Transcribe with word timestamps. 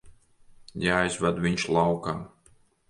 Jāizved 0.85 1.41
viņš 1.47 1.69
laukā. 1.79 2.19